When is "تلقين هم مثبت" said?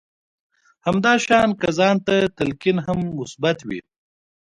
2.37-3.57